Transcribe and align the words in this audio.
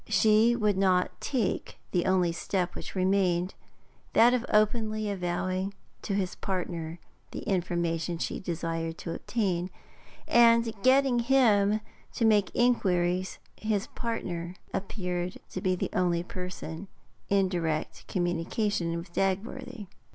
She 0.07 0.55
would 0.55 0.77
not 0.79 1.21
take 1.21 1.77
the 1.91 2.07
only 2.07 2.31
step 2.31 2.73
which 2.73 2.95
remained, 2.95 3.53
that 4.13 4.33
of 4.33 4.43
openly 4.49 5.11
avowing 5.11 5.75
to 6.01 6.15
his 6.15 6.33
partner 6.33 6.97
the 7.29 7.41
information 7.41 8.17
she 8.17 8.39
desired 8.39 8.97
to 8.97 9.13
obtain, 9.13 9.69
and 10.27 10.73
getting 10.81 11.19
him 11.19 11.81
to 12.13 12.25
make 12.25 12.49
inquiries 12.55 13.37
his 13.57 13.85
partner 13.93 14.55
appeared 14.73 15.37
to 15.51 15.61
be 15.61 15.75
the 15.75 15.91
only 15.93 16.23
person 16.23 16.87
in 17.29 17.47
direct 17.47 18.07
communication 18.07 18.97
with 18.97 19.13
Dagworthy. 19.13 19.85